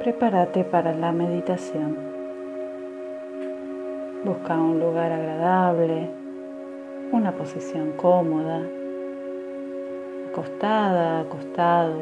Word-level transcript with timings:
prepárate 0.00 0.62
para 0.62 0.94
la 0.94 1.10
meditación. 1.10 1.96
Busca 4.24 4.54
un 4.54 4.78
lugar 4.78 5.10
agradable, 5.10 6.08
una 7.10 7.32
posición 7.32 7.92
cómoda, 7.92 8.62
acostada, 10.30 11.20
acostado, 11.20 11.96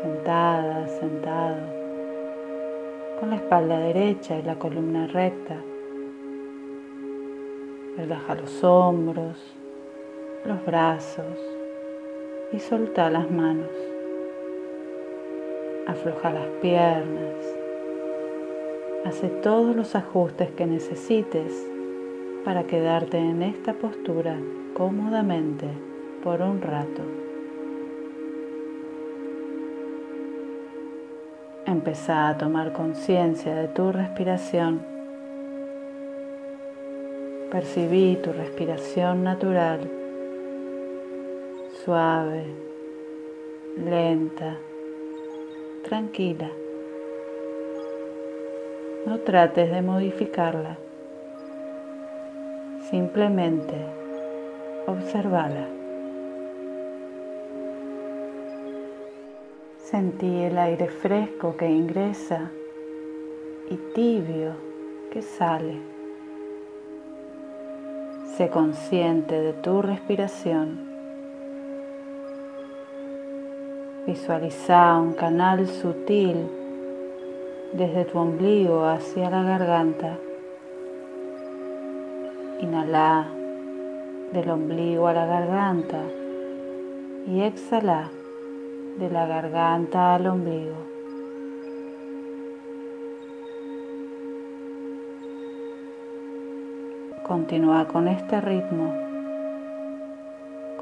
sentada, 0.00 0.86
sentado, 0.86 1.58
con 3.18 3.30
la 3.30 3.36
espalda 3.36 3.78
derecha 3.78 4.38
y 4.38 4.42
la 4.42 4.54
columna 4.54 5.08
recta. 5.08 5.56
Relaja 7.96 8.34
los 8.36 8.62
hombros, 8.62 9.36
los 10.44 10.64
brazos 10.64 11.38
y 12.52 12.60
solta 12.60 13.10
las 13.10 13.28
manos. 13.30 13.99
Afloja 15.90 16.30
las 16.30 16.46
piernas. 16.62 17.34
Hace 19.04 19.26
todos 19.26 19.74
los 19.74 19.96
ajustes 19.96 20.48
que 20.52 20.64
necesites 20.64 21.52
para 22.44 22.62
quedarte 22.62 23.18
en 23.18 23.42
esta 23.42 23.72
postura 23.72 24.36
cómodamente 24.74 25.66
por 26.22 26.42
un 26.42 26.62
rato. 26.62 27.02
Empezá 31.66 32.28
a 32.28 32.38
tomar 32.38 32.72
conciencia 32.72 33.56
de 33.56 33.66
tu 33.66 33.90
respiración. 33.90 34.86
Percibí 37.50 38.16
tu 38.22 38.32
respiración 38.32 39.24
natural, 39.24 39.90
suave, 41.84 42.44
lenta 43.76 44.56
tranquila. 45.82 46.50
No 49.06 49.18
trates 49.20 49.70
de 49.70 49.82
modificarla. 49.82 50.76
Simplemente 52.90 53.74
observala. 54.86 55.66
Sentí 59.78 60.42
el 60.42 60.58
aire 60.58 60.88
fresco 60.88 61.56
que 61.56 61.68
ingresa 61.68 62.50
y 63.70 63.76
tibio 63.94 64.52
que 65.12 65.22
sale. 65.22 65.78
Sé 68.36 68.48
consciente 68.48 69.40
de 69.40 69.52
tu 69.52 69.82
respiración 69.82 70.89
Visualiza 74.06 74.98
un 74.98 75.12
canal 75.12 75.66
sutil 75.66 76.48
desde 77.74 78.06
tu 78.06 78.18
ombligo 78.18 78.86
hacia 78.86 79.28
la 79.28 79.42
garganta. 79.42 80.16
Inhala 82.60 83.28
del 84.32 84.48
ombligo 84.48 85.06
a 85.06 85.12
la 85.12 85.26
garganta 85.26 86.02
y 87.26 87.42
exhala 87.42 88.10
de 88.98 89.10
la 89.10 89.26
garganta 89.26 90.14
al 90.14 90.26
ombligo. 90.26 90.76
Continúa 97.22 97.86
con 97.86 98.08
este 98.08 98.40
ritmo 98.40 99.09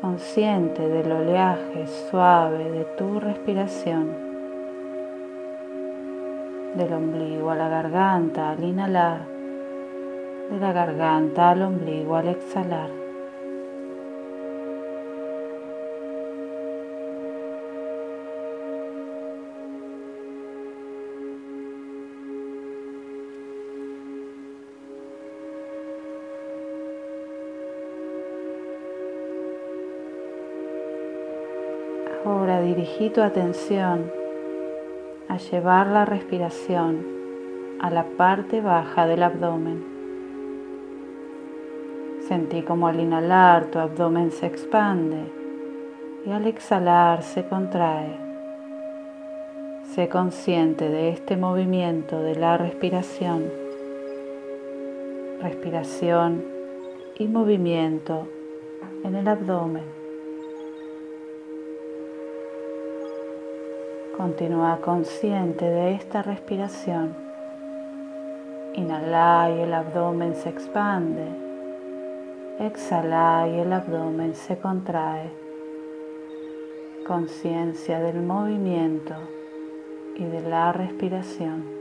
consciente 0.09 0.89
del 0.89 1.13
oleaje 1.13 1.87
suave 2.11 2.71
de 2.71 2.85
tu 2.97 3.21
respiración, 3.21 4.17
del 6.77 6.95
ombligo 6.95 7.51
a 7.51 7.55
la 7.55 7.69
garganta 7.69 8.53
al 8.53 8.65
inhalar, 8.65 9.21
de 10.51 10.59
la 10.59 10.73
garganta 10.73 11.51
al 11.51 11.61
ombligo 11.61 12.17
al 12.17 12.29
exhalar. 12.29 12.98
Dirigí 32.79 33.11
tu 33.11 33.23
atención 33.23 34.09
a 35.29 35.37
llevar 35.37 35.89
la 35.89 36.05
respiración 36.05 37.05
a 37.81 37.91
la 37.91 38.05
parte 38.05 38.61
baja 38.61 39.05
del 39.05 39.25
abdomen. 39.25 39.85
Sentí 42.29 42.63
como 42.63 42.87
al 42.87 43.01
inhalar 43.01 43.65
tu 43.73 43.81
abdomen 43.81 44.31
se 44.31 44.47
expande 44.47 45.25
y 46.25 46.31
al 46.31 46.47
exhalar 46.47 47.25
se 47.25 47.49
contrae. 47.49 48.17
Sé 49.93 50.09
consciente 50.09 50.89
de 50.89 51.09
este 51.09 51.37
movimiento 51.37 52.23
de 52.23 52.37
la 52.37 52.59
respiración. 52.59 53.51
Respiración 55.43 56.45
y 57.19 57.27
movimiento 57.27 58.29
en 59.03 59.17
el 59.17 59.27
abdomen. 59.27 59.98
Continúa 64.19 64.81
consciente 64.81 65.65
de 65.65 65.95
esta 65.95 66.23
respiración. 66.23 67.15
Inhala 68.75 69.49
y 69.57 69.61
el 69.61 69.73
abdomen 69.73 70.35
se 70.35 70.49
expande. 70.49 71.25
Exhala 72.59 73.47
y 73.47 73.61
el 73.61 73.73
abdomen 73.73 74.35
se 74.35 74.59
contrae. 74.59 75.31
Conciencia 77.07 78.01
del 78.01 78.21
movimiento 78.21 79.15
y 80.17 80.25
de 80.25 80.41
la 80.41 80.73
respiración. 80.73 81.78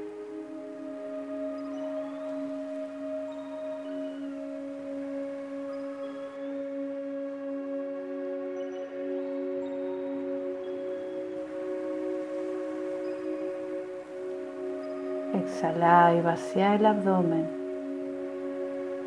Exhala 15.48 16.14
y 16.14 16.20
vacía 16.22 16.76
el 16.76 16.86
abdomen. 16.86 17.48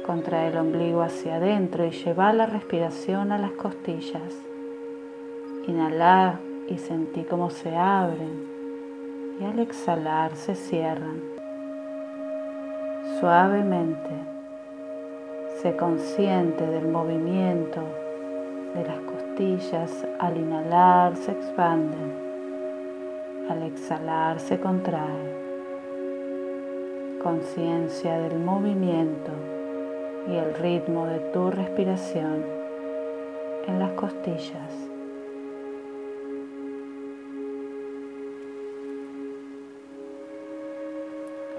Contrae 0.07 0.49
el 0.49 0.57
ombligo 0.57 1.03
hacia 1.03 1.35
adentro 1.37 1.85
y 1.85 1.91
lleva 1.91 2.33
la 2.33 2.47
respiración 2.47 3.31
a 3.31 3.37
las 3.37 3.51
costillas. 3.53 4.41
Inhala 5.69 6.41
y 6.67 6.79
sentí 6.79 7.25
cómo 7.25 7.51
se 7.51 7.77
abren 7.77 8.47
y 9.39 9.45
al 9.45 9.59
exhalar 9.59 10.35
se 10.35 10.55
cierran. 10.55 11.21
Suavemente, 13.21 14.11
sé 15.61 15.77
consciente 15.77 16.67
del 16.67 16.89
movimiento 16.89 17.83
de 18.75 18.83
las 18.83 18.99
costillas. 19.01 20.07
Al 20.19 20.39
inhalar 20.39 21.17
se 21.17 21.33
expanden, 21.33 22.15
al 23.51 23.63
exhalar 23.63 24.41
se 24.41 24.59
contraen 24.59 25.40
conciencia 27.23 28.19
del 28.19 28.39
movimiento 28.39 29.31
y 30.27 30.37
el 30.37 30.55
ritmo 30.55 31.07
de 31.07 31.19
tu 31.33 31.51
respiración 31.51 32.45
en 33.67 33.79
las 33.79 33.93
costillas. 33.93 34.73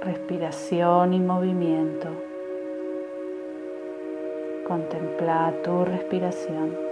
Respiración 0.02 1.14
y 1.14 1.20
movimiento. 1.20 2.08
Contempla 4.68 5.54
tu 5.64 5.86
respiración. 5.86 6.91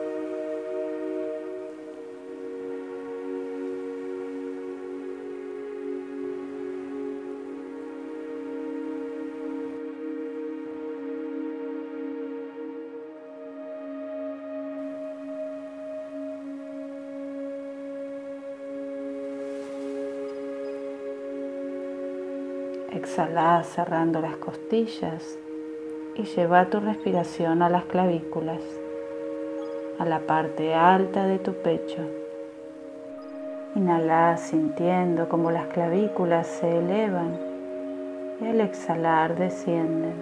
Exhala 23.19 23.63
cerrando 23.63 24.21
las 24.21 24.37
costillas 24.37 25.37
y 26.15 26.23
lleva 26.23 26.69
tu 26.69 26.79
respiración 26.79 27.61
a 27.61 27.67
las 27.67 27.83
clavículas, 27.83 28.61
a 29.99 30.05
la 30.05 30.21
parte 30.21 30.73
alta 30.73 31.25
de 31.25 31.37
tu 31.37 31.51
pecho. 31.55 31.99
Inhala 33.75 34.37
sintiendo 34.37 35.27
como 35.27 35.51
las 35.51 35.65
clavículas 35.65 36.47
se 36.47 36.77
elevan 36.77 37.37
y 38.39 38.45
al 38.45 38.61
exhalar 38.61 39.37
descienden. 39.37 40.15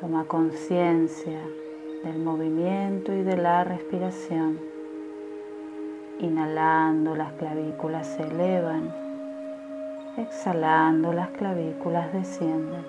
Toma 0.00 0.26
conciencia 0.26 1.40
del 2.04 2.20
movimiento 2.20 3.12
y 3.12 3.24
de 3.24 3.36
la 3.36 3.64
respiración. 3.64 4.60
Inhalando 6.20 7.16
las 7.16 7.32
clavículas 7.32 8.06
se 8.06 8.22
elevan, 8.22 8.99
exhalando 10.16 11.12
las 11.12 11.30
clavículas 11.30 12.12
descienden. 12.12 12.84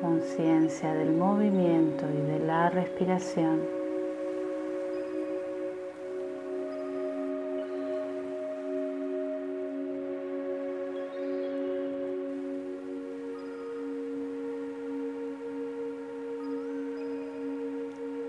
Conciencia 0.00 0.92
del 0.94 1.12
movimiento 1.12 2.06
y 2.08 2.20
de 2.30 2.38
la 2.40 2.70
respiración. 2.70 3.60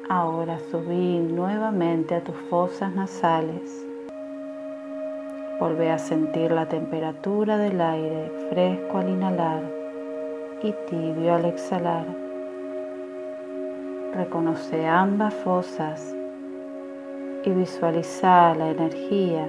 Ahora 0.09 0.59
subir 0.69 1.21
nuevamente 1.21 2.15
a 2.15 2.23
tus 2.23 2.35
fosas 2.49 2.93
nasales. 2.93 3.90
Volve 5.61 5.91
a 5.91 5.97
sentir 5.97 6.51
la 6.51 6.65
temperatura 6.65 7.57
del 7.57 7.79
aire 7.79 8.29
fresco 8.49 8.97
al 8.97 9.09
inhalar 9.09 9.63
y 10.61 10.73
tibio 10.89 11.35
al 11.35 11.45
exhalar. 11.45 12.05
Reconoce 14.13 14.85
ambas 14.85 15.33
fosas 15.35 16.13
y 17.45 17.49
visualiza 17.51 18.53
la 18.55 18.71
energía, 18.71 19.47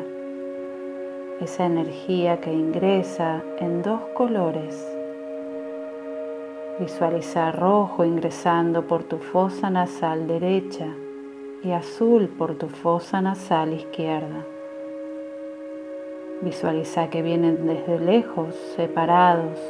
esa 1.41 1.67
energía 1.67 2.41
que 2.41 2.53
ingresa 2.53 3.43
en 3.59 3.82
dos 3.82 4.00
colores 4.14 4.87
Visualiza 6.79 7.53
rojo 7.53 8.05
ingresando 8.05 8.87
por 8.87 9.05
tu 9.05 9.19
fosa 9.19 9.69
nasal 9.69 10.26
derecha 10.26 10.88
y 11.62 11.70
azul 11.70 12.29
por 12.29 12.55
tu 12.55 12.69
fosa 12.69 13.20
nasal 13.20 13.75
izquierda. 13.75 14.51
Visualiza 16.42 17.08
que 17.08 17.22
vienen 17.22 17.68
desde 17.68 18.00
lejos, 18.00 18.56
separados. 18.74 19.60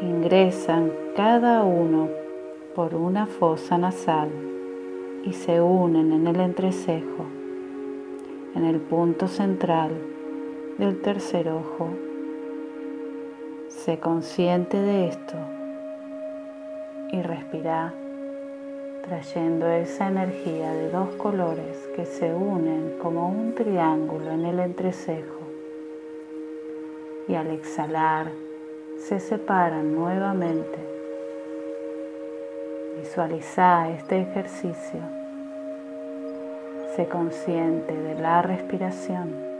Ingresan 0.00 0.90
cada 1.14 1.62
uno 1.62 2.08
por 2.74 2.94
una 2.94 3.26
fosa 3.26 3.76
nasal 3.76 4.30
y 5.24 5.34
se 5.34 5.60
unen 5.60 6.10
en 6.10 6.26
el 6.26 6.40
entrecejo, 6.40 7.26
en 8.54 8.64
el 8.64 8.80
punto 8.80 9.28
central 9.28 9.90
del 10.78 11.02
tercer 11.02 11.50
ojo. 11.50 11.90
Sé 13.68 13.98
consciente 13.98 14.78
de 14.78 15.08
esto 15.08 15.36
y 17.12 17.20
respira 17.20 17.92
trayendo 19.04 19.68
esa 19.68 20.08
energía 20.08 20.72
de 20.72 20.88
dos 20.88 21.10
colores 21.16 21.90
que 21.94 22.06
se 22.06 22.32
unen 22.32 22.94
como 23.02 23.28
un 23.28 23.54
triángulo 23.54 24.30
en 24.30 24.46
el 24.46 24.58
entrecejo 24.58 25.41
y 27.28 27.34
al 27.34 27.50
exhalar 27.50 28.30
se 28.98 29.20
separan 29.20 29.94
nuevamente. 29.94 30.78
Visualiza 32.98 33.88
este 33.90 34.20
ejercicio. 34.20 35.00
Sé 36.94 37.08
consciente 37.08 37.96
de 37.96 38.14
la 38.14 38.42
respiración. 38.42 39.51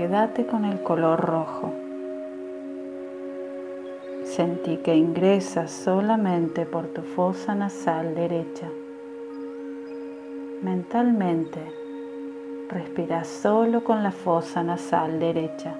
Quédate 0.00 0.46
con 0.46 0.64
el 0.64 0.82
color 0.82 1.20
rojo. 1.20 1.74
Sentí 4.24 4.78
que 4.78 4.96
ingresa 4.96 5.68
solamente 5.68 6.64
por 6.64 6.86
tu 6.86 7.02
fosa 7.02 7.54
nasal 7.54 8.14
derecha. 8.14 8.66
Mentalmente, 10.62 11.60
respira 12.70 13.24
solo 13.24 13.84
con 13.84 14.02
la 14.02 14.10
fosa 14.10 14.62
nasal 14.62 15.20
derecha. 15.20 15.74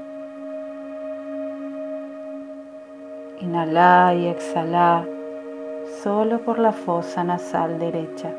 Inhala 3.40 4.14
y 4.14 4.26
exhala 4.26 5.06
solo 6.02 6.40
por 6.40 6.58
la 6.58 6.72
fosa 6.72 7.24
nasal 7.24 7.78
derecha. 7.78 8.30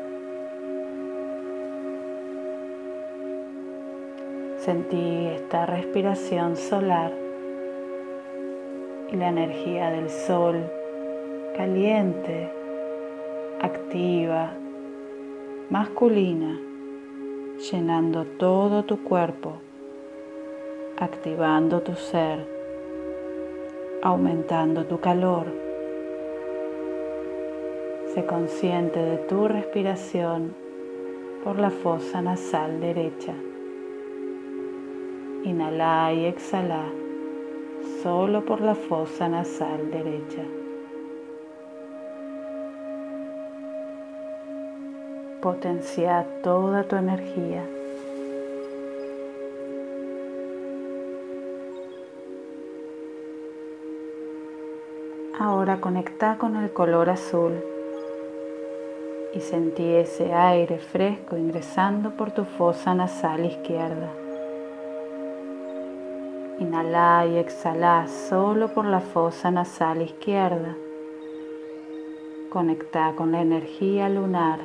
Sentí 4.64 5.26
esta 5.26 5.66
respiración 5.66 6.54
solar 6.54 7.12
y 9.10 9.16
la 9.16 9.30
energía 9.30 9.90
del 9.90 10.08
sol 10.08 10.70
caliente, 11.56 12.48
activa, 13.60 14.52
masculina, 15.68 16.60
llenando 17.72 18.24
todo 18.24 18.84
tu 18.84 19.02
cuerpo, 19.02 19.54
activando 20.96 21.80
tu 21.80 21.96
ser, 21.96 22.46
aumentando 24.00 24.86
tu 24.86 25.00
calor. 25.00 25.46
Sé 28.14 28.24
consciente 28.26 29.00
de 29.00 29.16
tu 29.26 29.48
respiración 29.48 30.54
por 31.42 31.58
la 31.58 31.70
fosa 31.70 32.22
nasal 32.22 32.80
derecha. 32.80 33.34
Inhala 35.44 36.12
y 36.12 36.26
exhala 36.26 36.84
solo 38.00 38.44
por 38.44 38.60
la 38.60 38.76
fosa 38.76 39.28
nasal 39.28 39.90
derecha. 39.90 40.44
Potencia 45.40 46.24
toda 46.44 46.84
tu 46.84 46.94
energía. 46.94 47.64
Ahora 55.40 55.80
conecta 55.80 56.38
con 56.38 56.54
el 56.54 56.72
color 56.72 57.10
azul 57.10 57.54
y 59.34 59.40
sentí 59.40 59.96
ese 59.96 60.32
aire 60.32 60.78
fresco 60.78 61.36
ingresando 61.36 62.16
por 62.16 62.30
tu 62.30 62.44
fosa 62.44 62.94
nasal 62.94 63.44
izquierda. 63.44 64.21
Inhala 66.62 67.26
y 67.26 67.38
exhala 67.38 68.06
solo 68.06 68.68
por 68.68 68.84
la 68.84 69.00
fosa 69.00 69.50
nasal 69.50 70.00
izquierda. 70.00 70.76
Conecta 72.50 73.14
con 73.16 73.32
la 73.32 73.40
energía 73.40 74.08
lunar, 74.08 74.60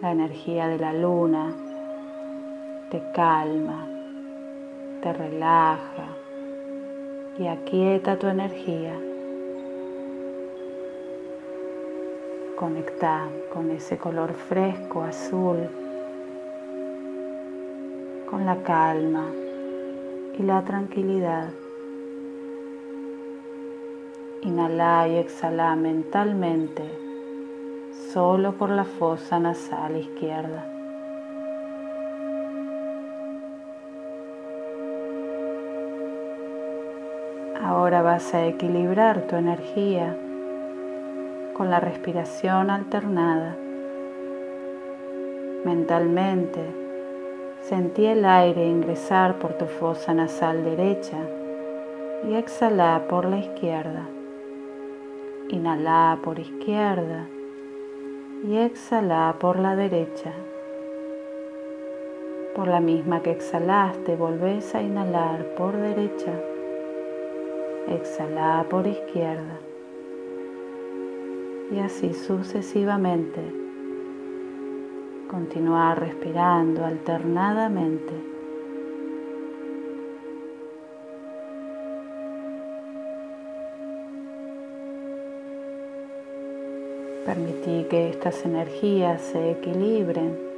la 0.00 0.12
energía 0.12 0.68
de 0.68 0.78
la 0.78 0.92
luna. 0.92 1.52
Te 2.92 3.02
calma, 3.12 3.88
te 5.02 5.12
relaja 5.12 6.06
y 7.40 7.48
aquieta 7.48 8.16
tu 8.20 8.28
energía. 8.28 8.94
Conecta 12.56 13.26
con 13.52 13.72
ese 13.72 13.98
color 13.98 14.32
fresco 14.34 15.02
azul, 15.02 15.68
con 18.30 18.46
la 18.46 18.62
calma 18.62 19.41
y 20.38 20.42
la 20.42 20.62
tranquilidad. 20.62 21.50
Inhala 24.42 25.06
y 25.08 25.16
exhala 25.16 25.76
mentalmente 25.76 26.82
solo 28.12 28.52
por 28.52 28.70
la 28.70 28.84
fosa 28.84 29.38
nasal 29.38 29.96
izquierda. 29.96 30.66
Ahora 37.62 38.02
vas 38.02 38.34
a 38.34 38.46
equilibrar 38.46 39.26
tu 39.28 39.36
energía 39.36 40.16
con 41.54 41.70
la 41.70 41.78
respiración 41.78 42.70
alternada. 42.70 43.56
Mentalmente 45.64 46.81
Sentí 47.62 48.06
el 48.06 48.24
aire 48.24 48.66
ingresar 48.66 49.38
por 49.38 49.52
tu 49.52 49.66
fosa 49.66 50.12
nasal 50.12 50.64
derecha 50.64 51.16
y 52.28 52.34
exhala 52.34 53.06
por 53.08 53.24
la 53.24 53.38
izquierda. 53.38 54.08
Inhala 55.48 56.18
por 56.24 56.40
izquierda 56.40 57.28
y 58.44 58.56
exhala 58.56 59.36
por 59.38 59.60
la 59.60 59.76
derecha. 59.76 60.32
Por 62.56 62.66
la 62.66 62.80
misma 62.80 63.22
que 63.22 63.30
exhalaste, 63.30 64.16
volvés 64.16 64.74
a 64.74 64.82
inhalar 64.82 65.44
por 65.54 65.76
derecha. 65.76 66.32
Exhala 67.88 68.66
por 68.68 68.88
izquierda. 68.88 69.60
Y 71.70 71.78
así 71.78 72.12
sucesivamente. 72.12 73.61
Continúa 75.32 75.94
respirando 75.96 76.84
alternadamente. 76.84 78.12
Permití 87.26 87.86
que 87.88 88.10
estas 88.10 88.44
energías 88.44 89.22
se 89.22 89.52
equilibren 89.52 90.52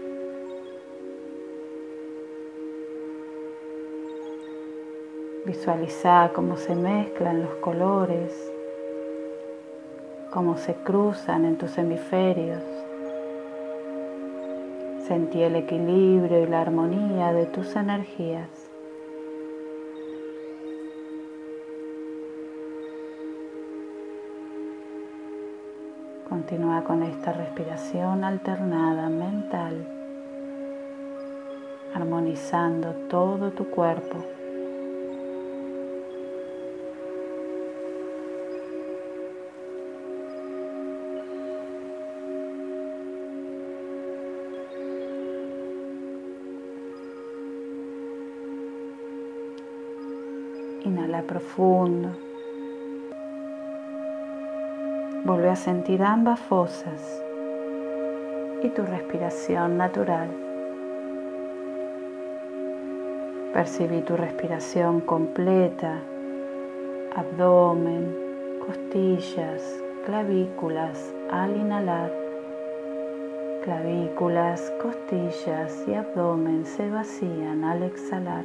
Visualiza 5.44 6.30
cómo 6.34 6.56
se 6.56 6.74
mezclan 6.74 7.42
los 7.42 7.54
colores, 7.56 8.50
cómo 10.32 10.56
se 10.56 10.74
cruzan 10.74 11.44
en 11.44 11.58
tus 11.58 11.76
hemisferios. 11.76 12.73
Sentí 15.06 15.42
el 15.42 15.54
equilibrio 15.56 16.42
y 16.42 16.46
la 16.46 16.62
armonía 16.62 17.30
de 17.34 17.44
tus 17.44 17.76
energías. 17.76 18.48
Continúa 26.26 26.84
con 26.84 27.02
esta 27.02 27.34
respiración 27.34 28.24
alternada 28.24 29.10
mental, 29.10 29.86
armonizando 31.94 32.94
todo 33.10 33.50
tu 33.50 33.68
cuerpo. 33.68 34.24
Inhala 50.84 51.22
profundo. 51.22 52.10
Vuelve 55.24 55.48
a 55.48 55.56
sentir 55.56 56.02
ambas 56.02 56.38
fosas 56.40 57.22
y 58.62 58.68
tu 58.68 58.82
respiración 58.82 59.78
natural. 59.78 60.28
Percibí 63.54 64.02
tu 64.02 64.14
respiración 64.14 65.00
completa, 65.00 66.00
abdomen, 67.16 68.14
costillas, 68.66 69.62
clavículas 70.04 71.14
al 71.30 71.56
inhalar. 71.56 72.12
Clavículas, 73.64 74.70
costillas 74.82 75.82
y 75.88 75.94
abdomen 75.94 76.66
se 76.66 76.90
vacían 76.90 77.64
al 77.64 77.84
exhalar 77.84 78.44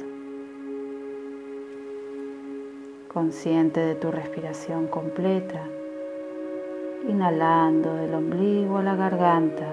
consciente 3.12 3.80
de 3.80 3.96
tu 3.96 4.12
respiración 4.12 4.86
completa, 4.86 5.66
inhalando 7.08 7.96
del 7.96 8.14
ombligo 8.14 8.78
a 8.78 8.84
la 8.84 8.94
garganta 8.94 9.66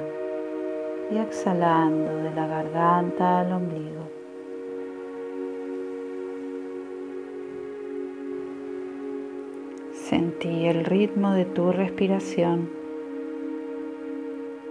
y 1.12 1.20
exhalando 1.20 2.16
de 2.16 2.34
la 2.34 2.48
garganta 2.48 3.42
al 3.42 3.52
ombligo. 3.54 4.10
Sentí 9.92 10.66
el 10.66 10.84
ritmo 10.84 11.34
de 11.34 11.46
tu 11.46 11.72
respiración 11.72 12.72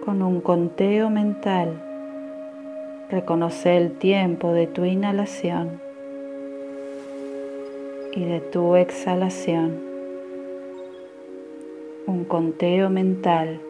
con 0.05 0.23
un 0.23 0.41
conteo 0.41 1.09
mental. 1.09 1.81
Reconoce 3.11 3.77
el 3.77 3.93
tiempo 3.93 4.53
de 4.53 4.67
tu 4.67 4.85
inhalación 4.85 5.86
y 8.17 8.25
de 8.25 8.41
tu 8.41 8.77
exhalación. 8.77 9.79
Un 12.07 12.25
conteo 12.25 12.89
mental, 12.89 13.61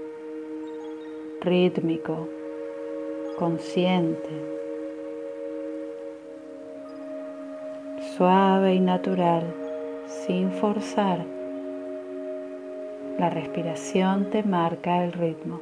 rítmico, 1.41 2.29
consciente, 3.39 4.31
suave 8.17 8.75
y 8.75 8.81
natural, 8.81 9.53
sin 10.07 10.53
forzar. 10.53 11.25
La 13.19 13.29
respiración 13.31 14.31
te 14.31 14.45
marca 14.45 15.03
el 15.05 15.13
ritmo. 15.13 15.61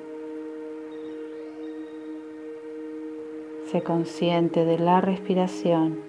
Sé 3.71 3.83
consciente 3.83 4.67
de 4.67 4.79
la 4.79 5.01
respiración 5.01 6.01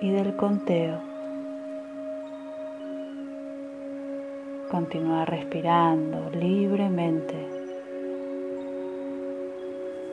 y 0.00 0.10
del 0.10 0.34
conteo. 0.36 1.05
Continúa 4.76 5.24
respirando 5.24 6.28
libremente. 6.38 7.34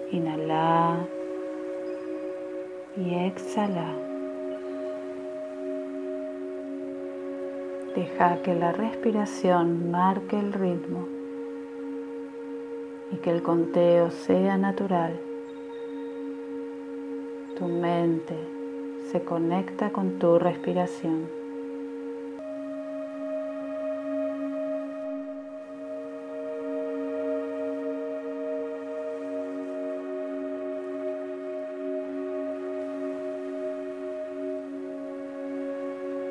Inhala 0.10 1.06
y 2.96 3.14
exhala. 3.14 3.94
Deja 7.94 8.42
que 8.42 8.56
la 8.56 8.72
respiración 8.72 9.92
marque 9.92 10.40
el 10.40 10.54
ritmo 10.54 11.10
y 13.12 13.18
que 13.18 13.32
el 13.32 13.44
conteo 13.44 14.12
sea 14.12 14.56
natural. 14.56 15.20
Tu 17.58 17.68
mente 17.68 18.38
se 19.12 19.22
conecta 19.26 19.92
con 19.92 20.20
tu 20.20 20.40
respiración. 20.40 21.43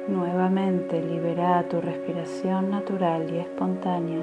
Nuevamente 0.08 1.00
libera 1.00 1.62
tu 1.68 1.80
respiración 1.80 2.70
natural 2.70 3.32
y 3.32 3.38
espontánea. 3.38 4.20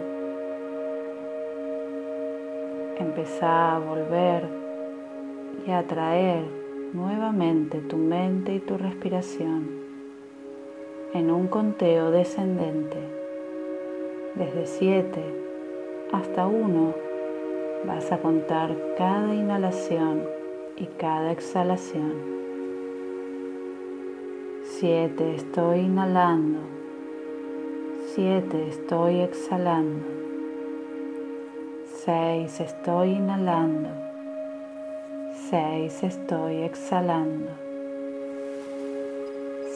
Empezá 2.97 3.75
a 3.75 3.79
volver 3.79 4.43
y 5.65 5.71
a 5.71 5.79
atraer 5.79 6.43
nuevamente 6.91 7.79
tu 7.79 7.95
mente 7.95 8.55
y 8.55 8.59
tu 8.59 8.77
respiración 8.77 9.69
en 11.13 11.31
un 11.31 11.47
conteo 11.47 12.11
descendente. 12.11 12.97
Desde 14.35 14.65
7 14.65 15.21
hasta 16.11 16.45
1 16.45 16.93
vas 17.85 18.11
a 18.11 18.17
contar 18.17 18.75
cada 18.97 19.33
inhalación 19.33 20.23
y 20.75 20.87
cada 20.97 21.31
exhalación. 21.31 22.38
7 24.79 25.35
estoy 25.35 25.79
inhalando, 25.79 26.59
7 28.15 28.69
estoy 28.69 29.19
exhalando, 29.19 30.05
6 32.05 32.61
estoy 32.61 33.09
inhalando, 33.09 33.89
6 35.49 36.03
estoy 36.03 36.61
exhalando, 36.61 37.51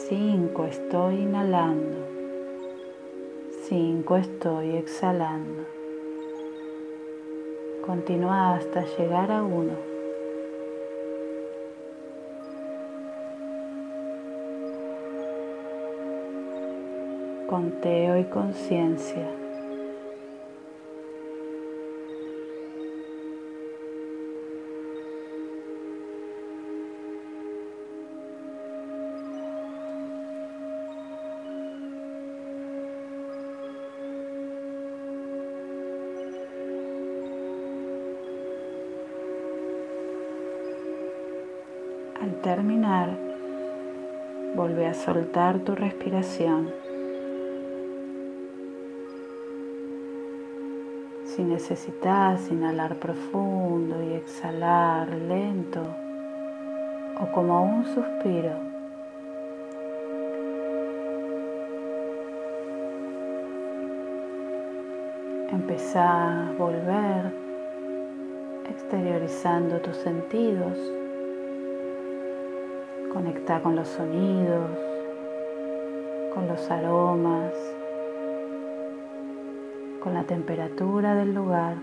5 0.07 0.65
estoy 0.67 1.15
inhalando, 1.15 1.97
5 3.67 4.15
estoy 4.15 4.77
exhalando. 4.77 5.63
Continúa 7.85 8.55
hasta 8.55 8.85
llegar 8.97 9.29
a 9.33 9.43
1. 9.43 9.92
conteo 17.53 18.17
y 18.17 18.23
conciencia. 18.23 19.27
Al 42.19 42.31
terminar, 42.41 43.15
vuelve 44.55 44.87
a 44.87 44.95
soltar 44.95 45.59
tu 45.59 45.75
respiración. 45.75 46.92
Si 51.25 51.41
necesitas 51.43 52.51
inhalar 52.51 52.95
profundo 52.97 54.03
y 54.03 54.13
exhalar 54.13 55.09
lento 55.09 55.81
o 57.19 57.31
como 57.31 57.63
un 57.63 57.85
suspiro, 57.85 58.51
empezá 65.51 66.49
a 66.49 66.51
volver 66.57 67.31
exteriorizando 68.69 69.79
tus 69.79 69.95
sentidos. 69.97 70.77
Conecta 73.11 73.61
con 73.61 73.75
los 73.75 73.87
sonidos, 73.87 74.69
con 76.33 76.47
los 76.47 76.69
aromas, 76.69 77.53
con 80.03 80.13
la 80.13 80.23
temperatura 80.23 81.15
del 81.15 81.33
lugar. 81.33 81.77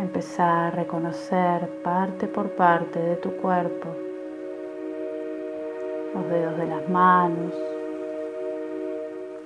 Empezar 0.00 0.48
a 0.48 0.70
reconocer 0.72 1.68
parte 1.84 2.26
por 2.26 2.50
parte 2.56 2.98
de 2.98 3.14
tu 3.16 3.30
cuerpo, 3.36 3.88
los 6.12 6.28
dedos 6.28 6.58
de 6.58 6.66
las 6.66 6.88
manos, 6.88 7.54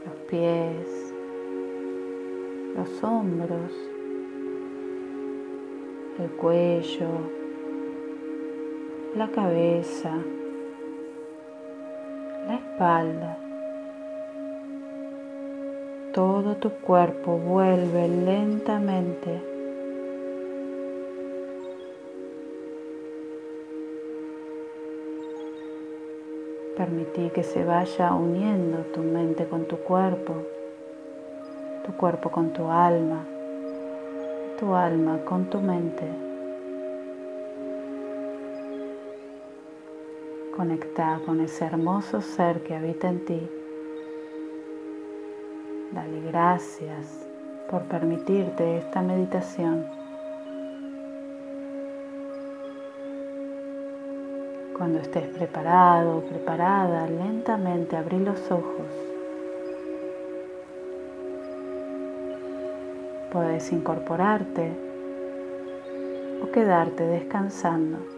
los 0.06 0.14
pies, 0.30 1.12
los 2.74 3.04
hombros, 3.04 3.72
el 6.18 6.30
cuello, 6.38 7.08
la 9.14 9.28
cabeza, 9.30 10.10
la 12.46 12.54
espalda. 12.54 13.47
Todo 16.18 16.56
tu 16.56 16.70
cuerpo 16.70 17.38
vuelve 17.38 18.08
lentamente 18.08 19.40
Permití 26.76 27.30
que 27.30 27.44
se 27.44 27.64
vaya 27.64 28.12
uniendo 28.14 28.78
tu 28.92 29.00
mente 29.02 29.46
con 29.46 29.66
tu 29.66 29.76
cuerpo 29.76 30.34
tu 31.86 31.96
cuerpo 31.96 32.30
con 32.30 32.52
tu 32.52 32.68
alma, 32.68 33.24
tu 34.58 34.74
alma 34.74 35.24
con 35.24 35.48
tu 35.48 35.60
mente. 35.60 36.04
Conecta 40.56 41.20
con 41.24 41.40
ese 41.40 41.64
hermoso 41.64 42.20
ser 42.20 42.64
que 42.64 42.74
habita 42.74 43.08
en 43.08 43.24
ti. 43.24 43.57
Dale 45.98 46.20
gracias 46.20 47.26
por 47.68 47.82
permitirte 47.86 48.78
esta 48.78 49.02
meditación. 49.02 49.84
Cuando 54.76 55.00
estés 55.00 55.26
preparado 55.30 56.18
o 56.18 56.20
preparada, 56.20 57.08
lentamente 57.08 57.96
abrí 57.96 58.20
los 58.20 58.38
ojos. 58.48 58.86
Puedes 63.32 63.72
incorporarte 63.72 64.70
o 66.44 66.52
quedarte 66.52 67.02
descansando. 67.02 68.17